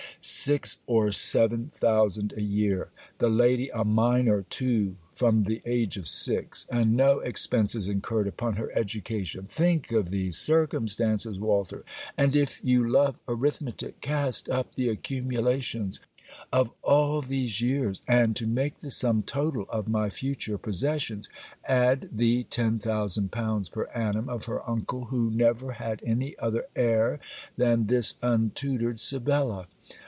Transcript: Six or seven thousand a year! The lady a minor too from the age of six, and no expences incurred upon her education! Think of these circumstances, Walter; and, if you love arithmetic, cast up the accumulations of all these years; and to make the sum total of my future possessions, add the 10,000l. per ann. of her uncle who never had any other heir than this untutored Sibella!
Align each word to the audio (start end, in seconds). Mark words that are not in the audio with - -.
Six 0.23 0.77
or 0.85 1.11
seven 1.11 1.71
thousand 1.73 2.33
a 2.37 2.43
year! 2.43 2.89
The 3.17 3.27
lady 3.29 3.71
a 3.73 3.83
minor 3.83 4.43
too 4.43 4.97
from 5.13 5.45
the 5.45 5.63
age 5.65 5.97
of 5.97 6.07
six, 6.07 6.67
and 6.69 6.95
no 6.95 7.21
expences 7.21 7.89
incurred 7.89 8.27
upon 8.27 8.53
her 8.57 8.71
education! 8.77 9.45
Think 9.47 9.91
of 9.91 10.09
these 10.11 10.37
circumstances, 10.37 11.39
Walter; 11.39 11.83
and, 12.19 12.35
if 12.35 12.61
you 12.63 12.87
love 12.87 13.19
arithmetic, 13.27 13.99
cast 13.99 14.47
up 14.47 14.75
the 14.75 14.89
accumulations 14.89 15.99
of 16.53 16.69
all 16.83 17.23
these 17.23 17.59
years; 17.59 18.03
and 18.07 18.35
to 18.35 18.45
make 18.45 18.77
the 18.77 18.91
sum 18.91 19.23
total 19.23 19.65
of 19.69 19.87
my 19.87 20.11
future 20.11 20.59
possessions, 20.59 21.29
add 21.65 22.09
the 22.11 22.43
10,000l. 22.45 23.71
per 23.71 23.85
ann. 23.85 24.29
of 24.29 24.45
her 24.45 24.69
uncle 24.69 25.05
who 25.05 25.31
never 25.31 25.71
had 25.73 25.99
any 26.05 26.37
other 26.37 26.67
heir 26.75 27.19
than 27.57 27.87
this 27.87 28.13
untutored 28.21 28.99
Sibella! 28.99 29.67